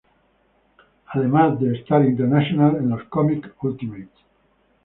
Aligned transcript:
Además 1.13 1.59
de 1.59 1.77
Stark 1.77 2.05
Internacional 2.09 2.75
en 2.77 2.89
los 2.89 3.03
Cómics 3.03 3.51
Ultimates. 3.61 4.09